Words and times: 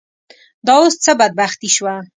دا 0.67 0.73
اوس 0.81 0.95
څه 1.03 1.11
بدبختي 1.19 1.69
شوه. 1.75 1.93